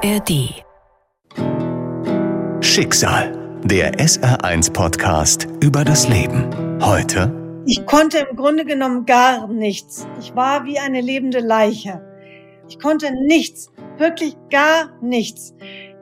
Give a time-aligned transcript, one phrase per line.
[0.00, 0.62] ARD.
[2.60, 6.48] Schicksal, der SR1-Podcast über das Leben.
[6.80, 7.32] Heute.
[7.66, 10.06] Ich konnte im Grunde genommen gar nichts.
[10.20, 12.00] Ich war wie eine lebende Leiche.
[12.68, 15.52] Ich konnte nichts, wirklich gar nichts.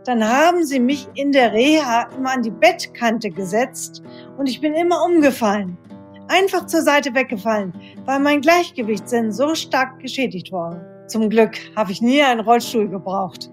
[0.05, 4.03] Dann haben sie mich in der Reha immer an die Bettkante gesetzt
[4.37, 5.79] und ich bin immer umgefallen.
[6.29, 7.73] Einfach zur Seite weggefallen,
[8.05, 10.79] weil mein Gleichgewichtssinn so stark geschädigt war.
[11.07, 13.51] Zum Glück habe ich nie einen Rollstuhl gebraucht.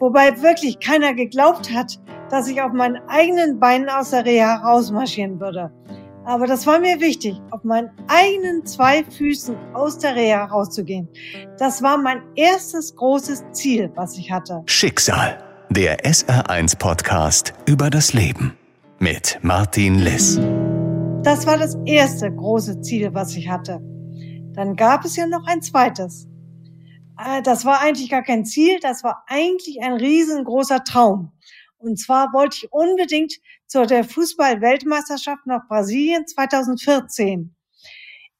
[0.00, 2.00] Wobei wirklich keiner geglaubt hat,
[2.30, 5.70] dass ich auf meinen eigenen Beinen aus der Reha rausmarschieren würde.
[6.24, 11.08] Aber das war mir wichtig, auf meinen eigenen zwei Füßen aus der Reha rauszugehen.
[11.58, 14.62] Das war mein erstes großes Ziel, was ich hatte.
[14.66, 18.56] Schicksal, der SR1-Podcast über das Leben
[19.00, 20.40] mit Martin Liss.
[21.22, 23.80] Das war das erste große Ziel, was ich hatte.
[24.54, 26.29] Dann gab es ja noch ein zweites.
[27.24, 31.32] Äh, das war eigentlich gar kein Ziel, das war eigentlich ein riesengroßer Traum.
[31.78, 33.34] Und zwar wollte ich unbedingt
[33.66, 37.54] zu der Fußball-Weltmeisterschaft nach Brasilien 2014.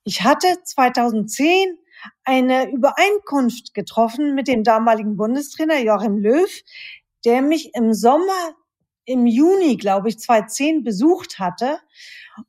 [0.05, 1.79] Ich hatte 2010
[2.25, 6.51] eine Übereinkunft getroffen mit dem damaligen Bundestrainer Joachim Löw,
[7.25, 8.55] der mich im Sommer,
[9.05, 11.79] im Juni, glaube ich, 2010 besucht hatte.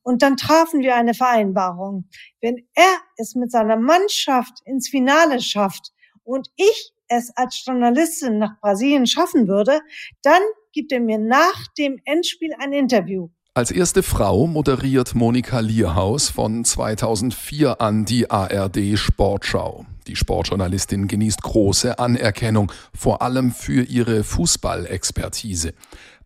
[0.03, 2.09] Und dann trafen wir eine Vereinbarung.
[2.42, 5.92] Wenn er es mit seiner Mannschaft ins Finale schafft,
[6.23, 9.80] und ich es als Journalistin nach Brasilien schaffen würde,
[10.23, 10.41] dann
[10.72, 13.30] gibt er mir nach dem Endspiel ein Interview.
[13.53, 19.86] Als erste Frau moderiert Monika Lierhaus von 2004 an die ARD Sportschau.
[20.08, 25.73] Die Sportjournalistin genießt große Anerkennung, vor allem für ihre Fußballexpertise.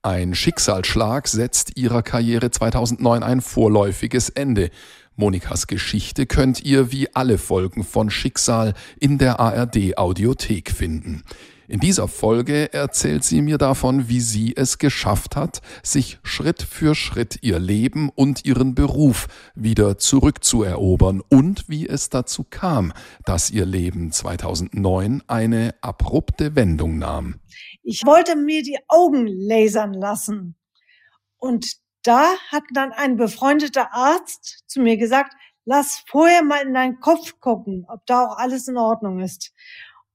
[0.03, 4.69] Ein Schicksalsschlag setzt ihrer Karriere 2009 ein vorläufiges Ende.
[5.17, 11.23] Monikas Geschichte könnt ihr wie alle Folgen von Schicksal in der ARD Audiothek finden.
[11.67, 16.93] In dieser Folge erzählt sie mir davon, wie sie es geschafft hat, sich Schritt für
[16.93, 23.65] Schritt ihr Leben und ihren Beruf wieder zurückzuerobern und wie es dazu kam, dass ihr
[23.65, 27.35] Leben 2009 eine abrupte Wendung nahm.
[27.81, 30.55] Ich wollte mir die Augen lasern lassen.
[31.37, 35.33] Und da hat dann ein befreundeter Arzt zu mir gesagt,
[35.65, 39.53] lass vorher mal in deinen Kopf gucken, ob da auch alles in Ordnung ist.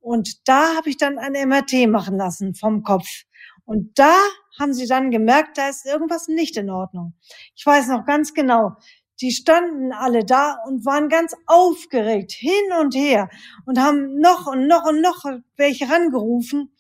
[0.00, 3.24] Und da habe ich dann ein MRT machen lassen vom Kopf.
[3.64, 4.14] Und da
[4.58, 7.14] haben sie dann gemerkt, da ist irgendwas nicht in Ordnung.
[7.54, 8.76] Ich weiß noch ganz genau,
[9.20, 13.28] die standen alle da und waren ganz aufgeregt hin und her
[13.66, 15.24] und haben noch und noch und noch
[15.56, 16.74] welche rangerufen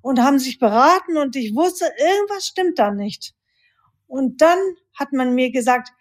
[0.00, 3.34] und haben sich beraten und ich wusste, irgendwas stimmt da nicht.
[4.10, 4.58] Und dann
[4.98, 5.92] hat man mir gesagt,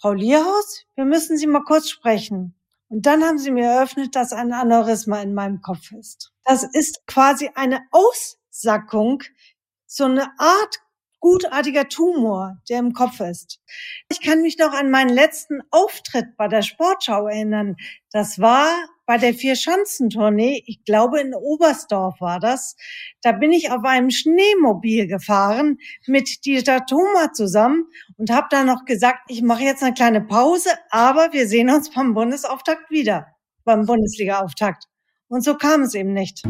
[0.00, 2.54] Frau Lierhaus, wir müssen Sie mal kurz sprechen.
[2.88, 6.32] Und dann haben sie mir eröffnet, dass ein Aneurysma in meinem Kopf ist.
[6.44, 9.22] Das ist quasi eine Aussackung,
[9.86, 10.80] so eine Art
[11.20, 13.60] gutartiger Tumor, der im Kopf ist.
[14.08, 17.76] Ich kann mich noch an meinen letzten Auftritt bei der Sportschau erinnern.
[18.12, 18.68] Das war
[19.08, 22.76] bei der Vier-Schanzentournee, ich glaube in Oberstdorf war das,
[23.22, 27.86] da bin ich auf einem Schneemobil gefahren mit Dieter Thoma zusammen
[28.18, 31.90] und habe dann noch gesagt, ich mache jetzt eine kleine Pause, aber wir sehen uns
[31.90, 33.28] beim Bundesauftakt wieder,
[33.64, 34.84] beim Bundesliga-Auftakt.
[35.28, 36.42] Und so kam es eben nicht.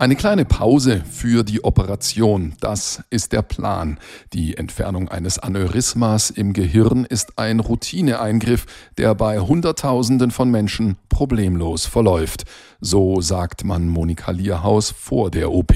[0.00, 3.98] Eine kleine Pause für die Operation, das ist der Plan.
[4.32, 8.66] Die Entfernung eines Aneurysmas im Gehirn ist ein Routineeingriff,
[8.96, 12.44] der bei Hunderttausenden von Menschen problemlos verläuft.
[12.80, 15.74] So sagt man Monika Lierhaus vor der OP.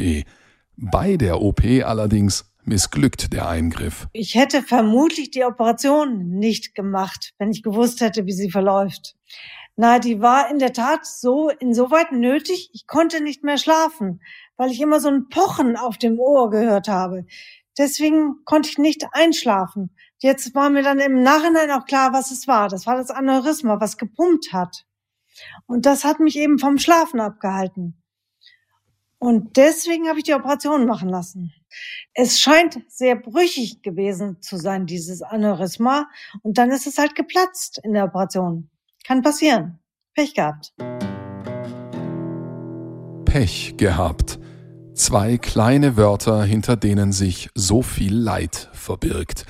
[0.77, 4.06] Bei der OP allerdings missglückt der Eingriff.
[4.12, 9.16] Ich hätte vermutlich die Operation nicht gemacht, wenn ich gewusst hätte, wie sie verläuft.
[9.77, 14.21] Na, die war in der Tat so, insoweit nötig, ich konnte nicht mehr schlafen,
[14.56, 17.25] weil ich immer so ein Pochen auf dem Ohr gehört habe.
[17.78, 19.97] Deswegen konnte ich nicht einschlafen.
[20.19, 22.69] Jetzt war mir dann im Nachhinein auch klar, was es war.
[22.69, 24.84] Das war das Aneurysma, was gepumpt hat.
[25.66, 28.03] Und das hat mich eben vom Schlafen abgehalten.
[29.19, 31.54] Und deswegen habe ich die Operation machen lassen.
[32.13, 36.10] Es scheint sehr brüchig gewesen zu sein, dieses Aneurysma.
[36.42, 38.69] Und dann ist es halt geplatzt in der Operation.
[39.07, 39.78] Kann passieren.
[40.15, 40.72] Pech gehabt.
[43.25, 44.39] Pech gehabt.
[44.95, 49.47] Zwei kleine Wörter, hinter denen sich so viel Leid verbirgt.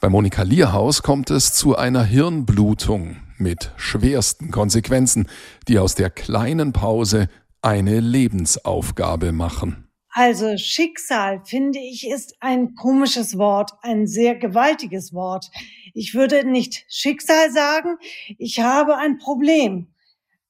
[0.00, 5.28] Bei Monika Lierhaus kommt es zu einer Hirnblutung mit schwersten Konsequenzen,
[5.68, 7.28] die aus der kleinen Pause
[7.62, 9.87] eine Lebensaufgabe machen.
[10.20, 15.48] Also Schicksal, finde ich, ist ein komisches Wort, ein sehr gewaltiges Wort.
[15.94, 17.98] Ich würde nicht Schicksal sagen,
[18.36, 19.94] ich habe ein Problem.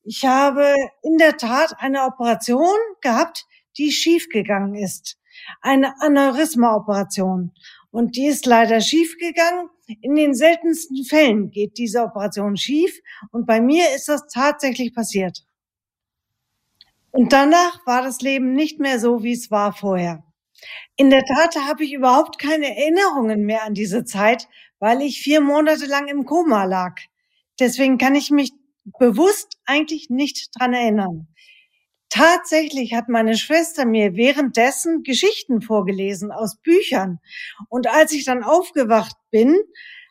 [0.04, 3.44] Ich habe in der Tat eine Operation gehabt,
[3.76, 5.18] die schiefgegangen ist.
[5.60, 7.52] Eine Aneurysma-Operation.
[7.90, 9.68] Und die ist leider schiefgegangen.
[10.00, 12.98] In den seltensten Fällen geht diese Operation schief.
[13.32, 15.44] Und bei mir ist das tatsächlich passiert.
[17.10, 20.22] Und danach war das Leben nicht mehr so, wie es war vorher.
[20.96, 25.40] In der Tat habe ich überhaupt keine Erinnerungen mehr an diese Zeit, weil ich vier
[25.40, 26.96] Monate lang im Koma lag.
[27.60, 28.52] Deswegen kann ich mich
[28.98, 31.28] bewusst eigentlich nicht dran erinnern.
[32.10, 37.18] Tatsächlich hat meine Schwester mir währenddessen Geschichten vorgelesen aus Büchern.
[37.68, 39.56] Und als ich dann aufgewacht bin,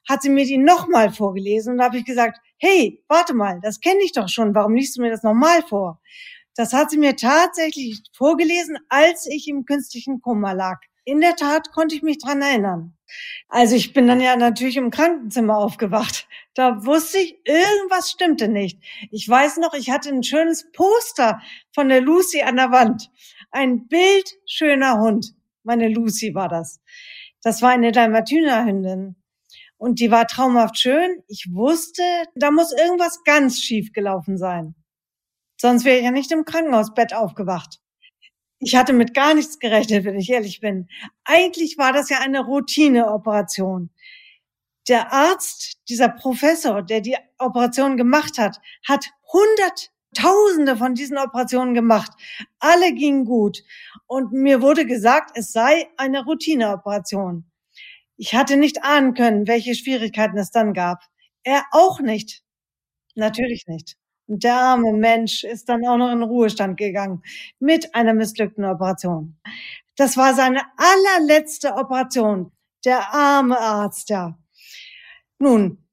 [0.07, 3.81] hat sie mir die nochmal vorgelesen und da habe ich gesagt, hey, warte mal, das
[3.81, 5.99] kenne ich doch schon, warum liest du mir das nochmal vor?
[6.57, 10.80] Das hat sie mir tatsächlich vorgelesen, als ich im künstlichen Koma lag.
[11.06, 12.98] In der Tat konnte ich mich dran erinnern.
[13.48, 16.27] Also ich bin dann ja natürlich im Krankenzimmer aufgewacht.
[16.56, 18.80] Da wusste ich, irgendwas stimmte nicht.
[19.12, 21.39] Ich weiß noch, ich hatte ein schönes Poster
[21.74, 23.12] von der Lucy an der Wand.
[23.51, 25.36] Ein bildschöner Hund.
[25.63, 26.81] Meine Lucy war das.
[27.44, 29.15] Das war eine Dalmatinerhündin.
[29.77, 31.21] Und die war traumhaft schön.
[31.27, 32.01] Ich wusste,
[32.33, 34.74] da muss irgendwas ganz schief gelaufen sein.
[35.57, 37.80] Sonst wäre ich ja nicht im Krankenhausbett aufgewacht.
[38.59, 40.88] Ich hatte mit gar nichts gerechnet, wenn ich ehrlich bin.
[41.24, 43.92] Eigentlich war das ja eine Routineoperation.
[44.88, 52.12] Der Arzt, dieser Professor, der die Operation gemacht hat, hat hunderttausende von diesen Operationen gemacht.
[52.59, 53.63] Alle gingen gut.
[54.07, 57.45] Und mir wurde gesagt, es sei eine Routineoperation.
[58.15, 61.04] Ich hatte nicht ahnen können, welche Schwierigkeiten es dann gab.
[61.44, 62.44] Er auch nicht.
[63.13, 63.98] Natürlich nicht.
[64.27, 67.24] Und der arme Mensch ist dann auch noch in Ruhestand gegangen
[67.59, 69.38] mit einer missglückten Operation.
[69.95, 72.51] Das war seine allerletzte Operation.
[72.85, 74.38] Der arme Arzt, ja.
[75.39, 75.83] Nun,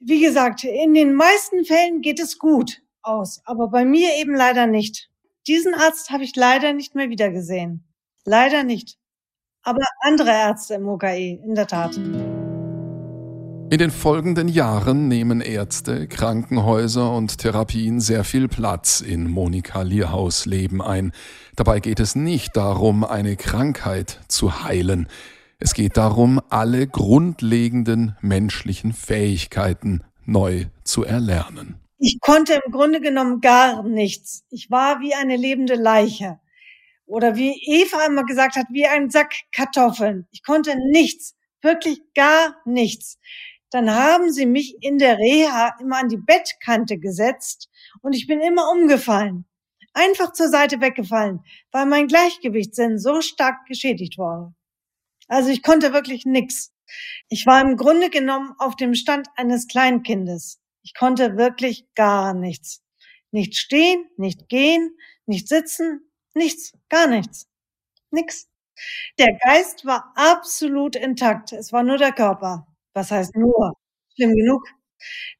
[0.00, 4.66] wie gesagt, in den meisten Fällen geht es gut aus, aber bei mir eben leider
[4.66, 5.10] nicht.
[5.46, 7.84] Diesen Arzt habe ich leider nicht mehr wiedergesehen.
[8.24, 8.98] Leider nicht.
[9.62, 11.98] Aber andere Ärzte im OKE, in der Tat.
[13.72, 20.44] In den folgenden Jahren nehmen Ärzte, Krankenhäuser und Therapien sehr viel Platz in Monika Lierhaus
[20.44, 21.12] Leben ein.
[21.56, 25.08] Dabei geht es nicht darum, eine Krankheit zu heilen.
[25.58, 31.76] Es geht darum, alle grundlegenden menschlichen Fähigkeiten neu zu erlernen.
[31.96, 34.44] Ich konnte im Grunde genommen gar nichts.
[34.50, 36.40] Ich war wie eine lebende Leiche.
[37.06, 40.26] Oder wie Eva immer gesagt hat, wie ein Sack Kartoffeln.
[40.30, 43.16] Ich konnte nichts, wirklich gar nichts
[43.72, 47.70] dann haben sie mich in der Reha immer an die Bettkante gesetzt
[48.02, 49.46] und ich bin immer umgefallen.
[49.94, 51.40] Einfach zur Seite weggefallen,
[51.70, 54.54] weil mein Gleichgewichtssinn so stark geschädigt war.
[55.28, 56.72] Also ich konnte wirklich nix.
[57.28, 60.60] Ich war im Grunde genommen auf dem Stand eines Kleinkindes.
[60.82, 62.82] Ich konnte wirklich gar nichts.
[63.30, 67.48] Nicht stehen, nicht gehen, nicht sitzen, nichts, gar nichts.
[68.10, 68.48] Nix.
[69.18, 71.52] Der Geist war absolut intakt.
[71.52, 72.66] Es war nur der Körper.
[72.94, 73.72] Was heißt nur?
[74.14, 74.66] Schlimm genug.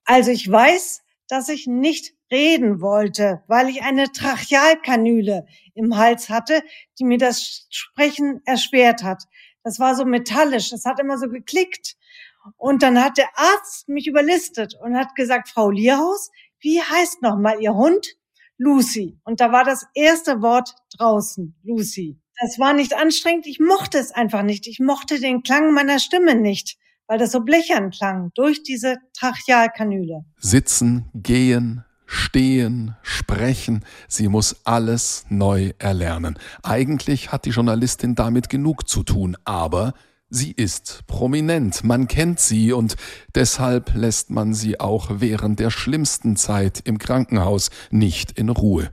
[0.04, 6.62] Also ich weiß, dass ich nicht reden wollte, weil ich eine Trachealkanüle im Hals hatte,
[6.99, 9.25] die mir das Sprechen erschwert hat.
[9.62, 11.96] Das war so metallisch, das hat immer so geklickt.
[12.56, 17.38] Und dann hat der Arzt mich überlistet und hat gesagt, Frau Lierhaus, wie heißt noch
[17.38, 18.16] mal Ihr Hund?
[18.58, 19.19] Lucy.
[19.25, 22.19] Und da war das erste Wort draußen, Lucy.
[22.41, 24.67] Das war nicht anstrengend, ich mochte es einfach nicht.
[24.67, 30.24] Ich mochte den Klang meiner Stimme nicht weil das so blechern klang durch diese Trachealkanüle.
[30.38, 36.38] Sitzen, gehen, stehen, sprechen, sie muss alles neu erlernen.
[36.62, 39.94] Eigentlich hat die Journalistin damit genug zu tun, aber
[40.28, 42.96] sie ist prominent, man kennt sie und
[43.34, 48.90] deshalb lässt man sie auch während der schlimmsten Zeit im Krankenhaus nicht in Ruhe.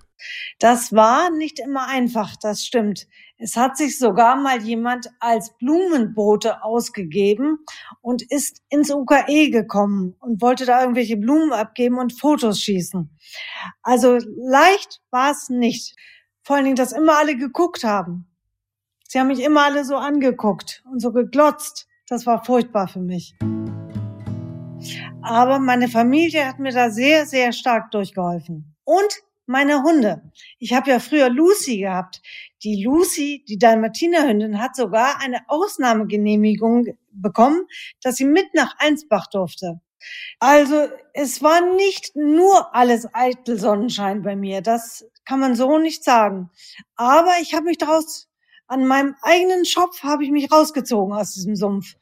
[0.60, 3.08] Das war nicht immer einfach, das stimmt.
[3.38, 7.60] Es hat sich sogar mal jemand als Blumenbote ausgegeben
[8.02, 13.10] und ist ins UKE gekommen und wollte da irgendwelche Blumen abgeben und Fotos schießen.
[13.82, 15.96] Also leicht war es nicht.
[16.44, 18.26] Vor allen Dingen, dass immer alle geguckt haben.
[19.08, 21.88] Sie haben mich immer alle so angeguckt und so geglotzt.
[22.08, 23.36] Das war furchtbar für mich.
[25.22, 28.76] Aber meine Familie hat mir da sehr, sehr stark durchgeholfen.
[28.84, 30.22] Und meine Hunde.
[30.60, 32.22] Ich habe ja früher Lucy gehabt.
[32.64, 37.66] Die Lucy, die Dalmatinerhündin, hat sogar eine Ausnahmegenehmigung bekommen,
[38.04, 39.82] dass sie mit nach Einsbach durfte.
[40.40, 44.62] Also es war nicht nur alles eitel Sonnenschein bei mir.
[44.62, 46.52] Das kann man so nicht sagen.
[46.96, 48.30] Aber ich habe mich daraus,
[48.68, 51.96] an meinem eigenen Schopf habe ich mich rausgezogen aus diesem Sumpf.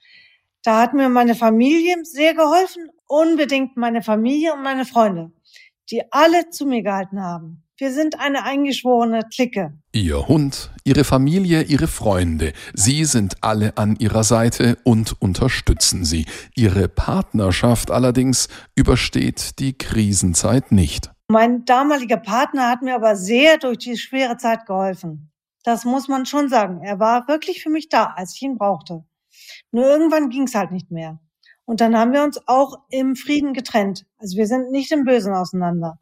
[0.63, 5.31] Da hat mir meine Familie sehr geholfen, unbedingt meine Familie und meine Freunde
[5.89, 7.63] die alle zu mir gehalten haben.
[7.79, 9.71] Wir sind eine eingeschworene Clique.
[9.91, 16.25] Ihr Hund, Ihre Familie, Ihre Freunde, Sie sind alle an Ihrer Seite und unterstützen Sie.
[16.55, 21.11] Ihre Partnerschaft allerdings übersteht die Krisenzeit nicht.
[21.27, 25.31] Mein damaliger Partner hat mir aber sehr durch die schwere Zeit geholfen.
[25.63, 26.81] Das muss man schon sagen.
[26.81, 29.03] Er war wirklich für mich da, als ich ihn brauchte.
[29.71, 31.19] Nur irgendwann ging es halt nicht mehr.
[31.67, 34.05] Und dann haben wir uns auch im Frieden getrennt.
[34.19, 35.97] Also wir sind nicht im Bösen auseinander.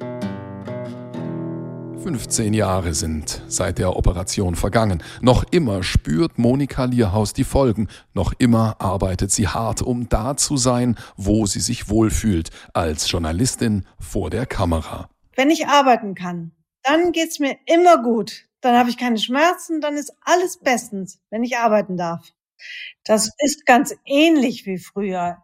[2.03, 5.01] 15 Jahre sind seit der Operation vergangen.
[5.21, 7.87] Noch immer spürt Monika Lierhaus die Folgen.
[8.13, 13.87] Noch immer arbeitet sie hart, um da zu sein, wo sie sich wohlfühlt, als Journalistin
[13.99, 15.09] vor der Kamera.
[15.35, 16.51] Wenn ich arbeiten kann,
[16.83, 18.45] dann geht's mir immer gut.
[18.61, 22.33] Dann habe ich keine Schmerzen, dann ist alles bestens, wenn ich arbeiten darf.
[23.03, 25.39] Das ist ganz ähnlich wie früher.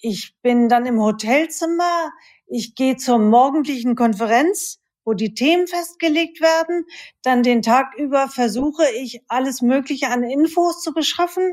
[0.00, 2.10] Ich bin dann im Hotelzimmer,
[2.46, 6.84] ich gehe zur morgendlichen Konferenz, wo die Themen festgelegt werden.
[7.22, 11.52] Dann den Tag über versuche ich alles Mögliche an Infos zu beschaffen,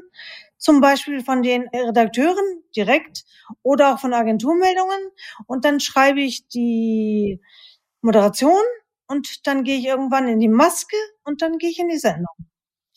[0.58, 3.24] zum Beispiel von den Redakteuren direkt
[3.62, 5.00] oder auch von Agenturmeldungen.
[5.48, 7.42] Und dann schreibe ich die
[8.02, 8.62] Moderation
[9.08, 12.36] und dann gehe ich irgendwann in die Maske und dann gehe ich in die Sendung.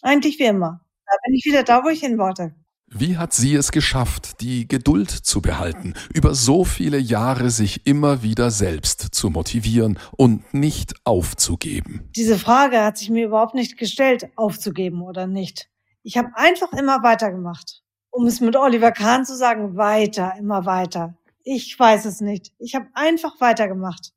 [0.02, 0.80] Eigentlich wie immer.
[1.06, 2.54] Da bin ich wieder da, wo ich hin wollte.
[2.88, 8.22] Wie hat sie es geschafft, die Geduld zu behalten, über so viele Jahre sich immer
[8.22, 12.08] wieder selbst zu motivieren und nicht aufzugeben?
[12.14, 15.68] Diese Frage hat sich mir überhaupt nicht gestellt, aufzugeben oder nicht.
[16.04, 17.82] Ich habe einfach immer weitergemacht.
[18.10, 21.18] Um es mit Oliver Kahn zu sagen, weiter, immer weiter.
[21.42, 22.52] Ich weiß es nicht.
[22.58, 24.12] Ich habe einfach weitergemacht.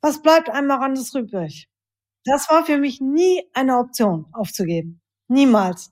[0.00, 1.68] Was bleibt einmal anderes übrig?
[2.24, 5.00] Das war für mich nie eine Option, aufzugeben.
[5.26, 5.90] Niemals.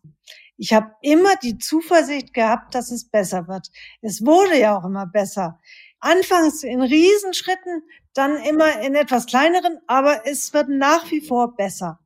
[0.57, 3.71] Ich habe immer die Zuversicht gehabt, dass es besser wird.
[4.03, 5.61] Es wurde ja auch immer besser.
[6.01, 7.83] Anfangs in Riesenschritten,
[8.15, 11.99] dann immer in etwas kleineren, aber es wird nach wie vor besser.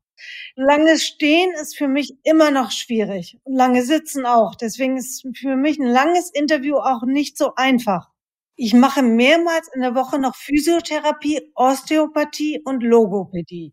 [0.56, 4.54] Langes Stehen ist für mich immer noch schwierig und lange Sitzen auch.
[4.54, 8.08] Deswegen ist für mich ein langes Interview auch nicht so einfach.
[8.56, 13.72] Ich mache mehrmals in der Woche noch Physiotherapie, Osteopathie und Logopädie.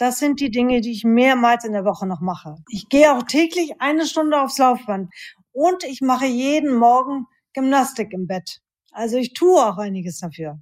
[0.00, 2.56] Das sind die Dinge, die ich mehrmals in der Woche noch mache.
[2.70, 5.12] Ich gehe auch täglich eine Stunde aufs Laufband
[5.52, 8.62] und ich mache jeden Morgen Gymnastik im Bett.
[8.92, 10.58] Also ich tue auch einiges dafür.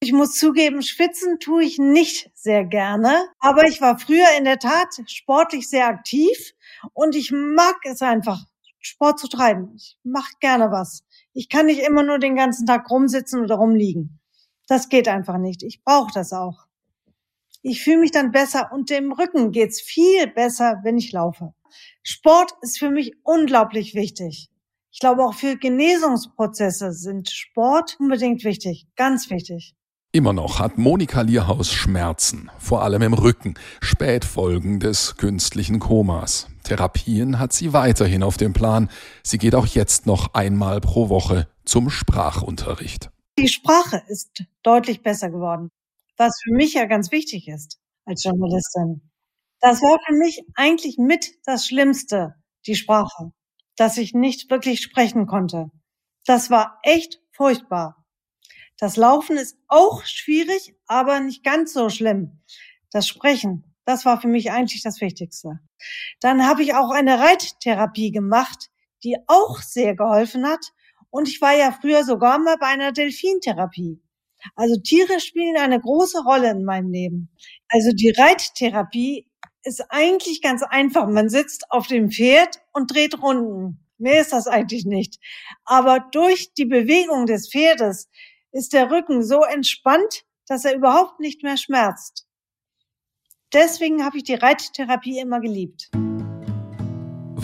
[0.00, 4.58] Ich muss zugeben, schwitzen tue ich nicht sehr gerne, aber ich war früher in der
[4.58, 6.54] Tat sportlich sehr aktiv
[6.94, 8.42] und ich mag es einfach,
[8.80, 9.74] Sport zu treiben.
[9.76, 11.04] Ich mache gerne was.
[11.34, 14.18] Ich kann nicht immer nur den ganzen Tag rumsitzen oder rumliegen.
[14.66, 15.62] Das geht einfach nicht.
[15.62, 16.64] Ich brauche das auch.
[17.64, 21.54] Ich fühle mich dann besser und dem Rücken geht's viel besser, wenn ich laufe.
[22.02, 24.50] Sport ist für mich unglaublich wichtig.
[24.90, 29.76] Ich glaube auch für Genesungsprozesse sind Sport unbedingt wichtig, ganz wichtig.
[30.10, 36.48] Immer noch hat Monika Lierhaus Schmerzen, vor allem im Rücken, Spätfolgen des künstlichen Komas.
[36.64, 38.90] Therapien hat sie weiterhin auf dem Plan.
[39.22, 43.10] Sie geht auch jetzt noch einmal pro Woche zum Sprachunterricht.
[43.38, 45.70] Die Sprache ist deutlich besser geworden
[46.16, 49.10] was für mich ja ganz wichtig ist als Journalistin.
[49.60, 52.34] Das war für mich eigentlich mit das Schlimmste,
[52.66, 53.32] die Sprache,
[53.76, 55.70] dass ich nicht wirklich sprechen konnte.
[56.26, 58.04] Das war echt furchtbar.
[58.78, 62.42] Das Laufen ist auch schwierig, aber nicht ganz so schlimm.
[62.90, 65.60] Das Sprechen, das war für mich eigentlich das Wichtigste.
[66.20, 68.70] Dann habe ich auch eine Reittherapie gemacht,
[69.04, 70.72] die auch sehr geholfen hat.
[71.10, 74.00] Und ich war ja früher sogar mal bei einer Delfintherapie.
[74.54, 77.30] Also Tiere spielen eine große Rolle in meinem Leben.
[77.68, 79.28] Also die Reittherapie
[79.64, 81.08] ist eigentlich ganz einfach.
[81.08, 83.86] Man sitzt auf dem Pferd und dreht Runden.
[83.98, 85.18] Mehr ist das eigentlich nicht.
[85.64, 88.08] Aber durch die Bewegung des Pferdes
[88.50, 92.26] ist der Rücken so entspannt, dass er überhaupt nicht mehr schmerzt.
[93.52, 95.90] Deswegen habe ich die Reittherapie immer geliebt.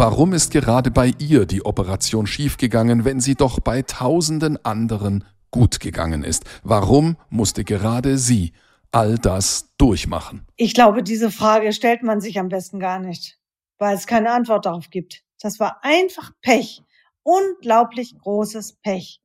[0.00, 5.80] Warum ist gerade bei ihr die Operation schiefgegangen, wenn sie doch bei tausenden anderen gut
[5.80, 6.44] gegangen ist.
[6.62, 8.52] Warum musste gerade sie
[8.90, 10.46] all das durchmachen?
[10.56, 13.38] Ich glaube, diese Frage stellt man sich am besten gar nicht,
[13.78, 15.22] weil es keine Antwort darauf gibt.
[15.40, 16.82] Das war einfach Pech.
[17.22, 19.20] Unglaublich großes Pech.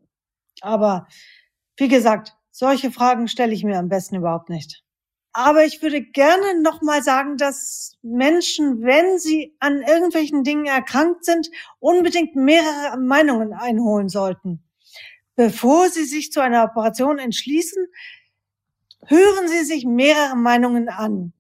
[0.62, 1.08] Aber
[1.78, 4.84] wie gesagt, solche Fragen stelle ich mir am besten überhaupt nicht.
[5.36, 11.50] Aber ich würde gerne nochmal sagen, dass Menschen, wenn sie an irgendwelchen Dingen erkrankt sind,
[11.80, 14.64] unbedingt mehrere Meinungen einholen sollten.
[15.36, 17.88] Bevor Sie sich zu einer Operation entschließen,
[19.08, 21.34] hören Sie sich mehrere Meinungen an.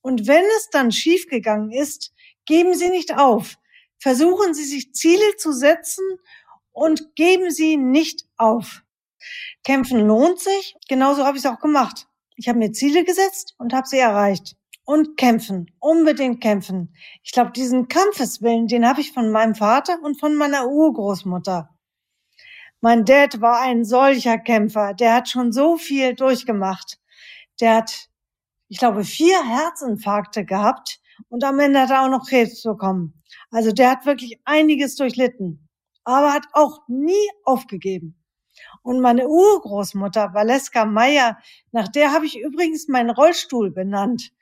[0.00, 2.12] Und wenn es dann schiefgegangen ist,
[2.46, 3.56] geben Sie nicht auf.
[3.98, 6.04] Versuchen Sie sich Ziele zu setzen
[6.72, 8.82] und geben Sie nicht auf.
[9.64, 10.76] Kämpfen lohnt sich.
[10.88, 12.08] Genauso habe ich es auch gemacht.
[12.36, 14.56] Ich habe mir Ziele gesetzt und habe sie erreicht.
[14.84, 16.96] Und kämpfen, unbedingt kämpfen.
[17.22, 21.68] Ich glaube, diesen Kampfeswillen, den habe ich von meinem Vater und von meiner Urgroßmutter.
[22.82, 24.94] Mein Dad war ein solcher Kämpfer.
[24.94, 26.98] Der hat schon so viel durchgemacht.
[27.60, 28.08] Der hat,
[28.68, 33.22] ich glaube, vier Herzinfarkte gehabt und am Ende hat er auch noch Krebs bekommen.
[33.50, 35.68] Also der hat wirklich einiges durchlitten,
[36.04, 38.16] aber hat auch nie aufgegeben.
[38.82, 41.38] Und meine Urgroßmutter, Valeska Meyer,
[41.72, 44.32] nach der habe ich übrigens meinen Rollstuhl benannt.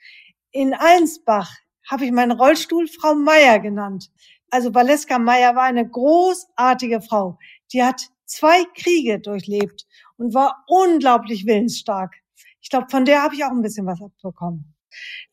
[0.53, 1.51] In Allensbach
[1.89, 4.11] habe ich meinen Rollstuhl Frau Meyer genannt.
[4.51, 7.39] Also Valeska Meyer war eine großartige Frau.
[7.73, 12.15] Die hat zwei Kriege durchlebt und war unglaublich willensstark.
[12.61, 14.75] Ich glaube, von der habe ich auch ein bisschen was abbekommen.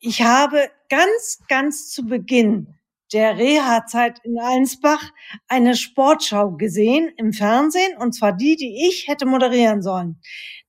[0.00, 2.74] Ich habe ganz, ganz zu Beginn
[3.12, 5.12] der Reha-Zeit in Allensbach
[5.48, 10.20] eine Sportschau gesehen im Fernsehen, und zwar die, die ich hätte moderieren sollen.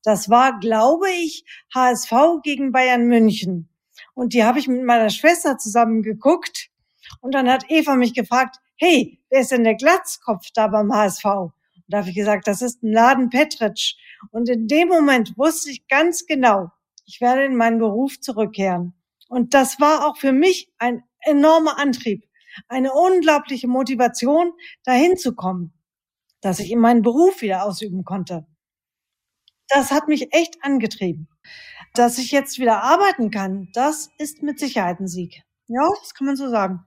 [0.03, 1.43] Das war, glaube ich,
[1.73, 3.69] HSV gegen Bayern München.
[4.13, 6.69] Und die habe ich mit meiner Schwester zusammen geguckt.
[7.21, 11.51] Und dann hat Eva mich gefragt, hey, wer ist denn der Glatzkopf da beim HSV?
[11.87, 13.95] Da habe ich gesagt, das ist ein Laden Petritsch.
[14.31, 16.71] Und in dem Moment wusste ich ganz genau,
[17.05, 18.93] ich werde in meinen Beruf zurückkehren.
[19.29, 22.25] Und das war auch für mich ein enormer Antrieb,
[22.67, 24.51] eine unglaubliche Motivation,
[24.83, 25.73] dahin zu kommen,
[26.41, 28.45] dass ich in meinen Beruf wieder ausüben konnte.
[29.69, 31.27] Das hat mich echt angetrieben.
[31.93, 35.43] Dass ich jetzt wieder arbeiten kann, das ist mit Sicherheit ein Sieg.
[35.67, 36.85] Ja, das kann man so sagen.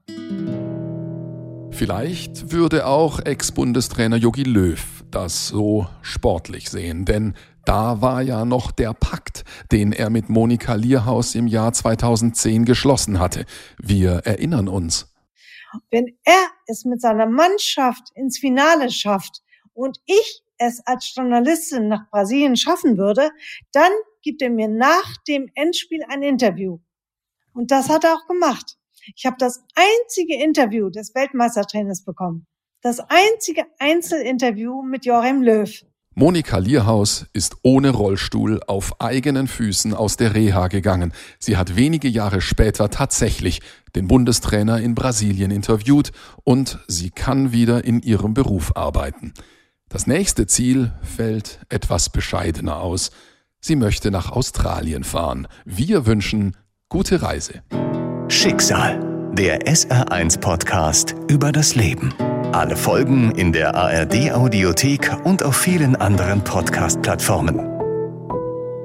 [1.81, 7.33] Vielleicht würde auch Ex-Bundestrainer Jogi Löw das so sportlich sehen, denn
[7.65, 13.17] da war ja noch der Pakt, den er mit Monika Lierhaus im Jahr 2010 geschlossen
[13.17, 13.47] hatte.
[13.81, 15.11] Wir erinnern uns.
[15.89, 19.41] Wenn er es mit seiner Mannschaft ins Finale schafft
[19.73, 23.31] und ich es als Journalistin nach Brasilien schaffen würde,
[23.71, 26.77] dann gibt er mir nach dem Endspiel ein Interview.
[27.53, 28.77] Und das hat er auch gemacht.
[29.15, 32.45] Ich habe das einzige Interview des Weltmeistertrainers bekommen.
[32.81, 35.69] Das einzige Einzelinterview mit Joachim Löw.
[36.13, 41.13] Monika Lierhaus ist ohne Rollstuhl auf eigenen Füßen aus der Reha gegangen.
[41.39, 43.61] Sie hat wenige Jahre später tatsächlich
[43.95, 46.11] den Bundestrainer in Brasilien interviewt
[46.43, 49.33] und sie kann wieder in ihrem Beruf arbeiten.
[49.87, 53.11] Das nächste Ziel fällt etwas bescheidener aus.
[53.61, 55.47] Sie möchte nach Australien fahren.
[55.63, 56.57] Wir wünschen
[56.89, 57.61] gute Reise.
[58.41, 58.99] Schicksal,
[59.33, 62.11] der SR1 Podcast über das Leben.
[62.51, 67.59] Alle Folgen in der ARD Audiothek und auf vielen anderen Podcast-Plattformen.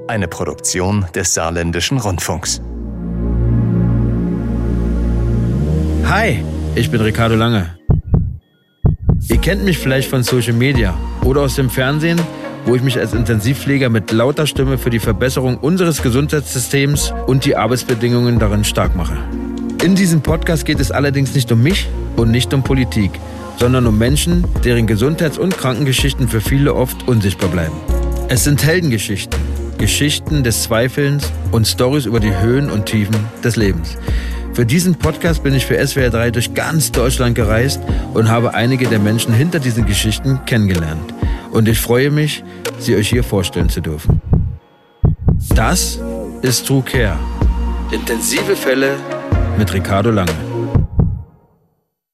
[0.07, 2.61] Eine Produktion des Saarländischen Rundfunks.
[6.05, 6.43] Hi,
[6.75, 7.79] ich bin Ricardo Lange.
[9.27, 10.93] Ihr kennt mich vielleicht von Social Media
[11.23, 12.21] oder aus dem Fernsehen,
[12.67, 17.55] wo ich mich als Intensivpfleger mit lauter Stimme für die Verbesserung unseres Gesundheitssystems und die
[17.55, 19.17] Arbeitsbedingungen darin stark mache.
[19.83, 23.11] In diesem Podcast geht es allerdings nicht um mich und nicht um Politik,
[23.59, 27.75] sondern um Menschen, deren Gesundheits- und Krankengeschichten für viele oft unsichtbar bleiben.
[28.27, 29.39] Es sind Heldengeschichten,
[29.77, 33.97] Geschichten des Zweifelns und Stories über die Höhen und Tiefen des Lebens.
[34.53, 37.79] Für diesen Podcast bin ich für SWR 3 durch ganz Deutschland gereist
[38.15, 41.13] und habe einige der Menschen hinter diesen Geschichten kennengelernt.
[41.51, 42.43] Und ich freue mich,
[42.79, 44.21] sie euch hier vorstellen zu dürfen.
[45.53, 45.99] Das
[46.41, 47.19] ist True Care.
[47.91, 48.97] Intensive Fälle
[49.57, 50.46] mit Ricardo Lange.